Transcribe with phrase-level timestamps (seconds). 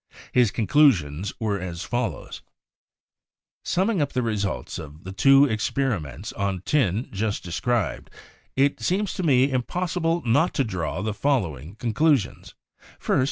[0.31, 2.41] His conclusions were as follows:
[3.63, 8.09] "Summing up the results of the two experiments on tin just described,
[8.55, 12.55] it seems to me impossible not to draw the following conclusions:
[12.97, 13.19] "First.